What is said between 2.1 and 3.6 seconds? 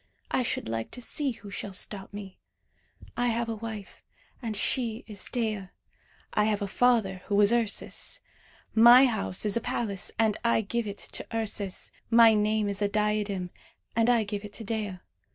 me. I have a